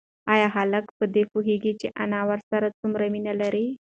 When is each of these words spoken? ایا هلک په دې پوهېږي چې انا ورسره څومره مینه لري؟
ایا 0.33 0.47
هلک 0.55 0.85
په 0.97 1.05
دې 1.13 1.23
پوهېږي 1.31 1.73
چې 1.81 1.87
انا 2.03 2.21
ورسره 2.29 2.75
څومره 2.79 3.05
مینه 3.13 3.33
لري؟ 3.41 3.67